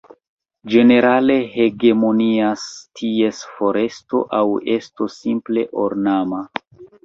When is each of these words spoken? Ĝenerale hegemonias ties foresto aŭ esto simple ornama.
Ĝenerale 0.73 1.35
hegemonias 1.57 2.65
ties 3.01 3.43
foresto 3.61 4.25
aŭ 4.41 4.43
esto 4.81 5.13
simple 5.21 5.71
ornama. 5.87 6.45